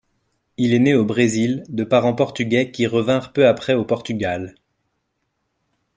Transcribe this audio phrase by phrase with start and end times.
[0.57, 4.55] Il est né au Brésil, de parents portugais qui revinrent peu après au Portugal.